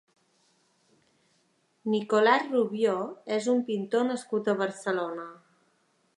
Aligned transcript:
Nicolás 1.97 2.47
Rubió 2.55 2.97
és 3.37 3.51
un 3.55 3.63
pintor 3.69 4.09
nascut 4.13 4.53
a 4.55 4.59
Barcelona. 4.65 5.31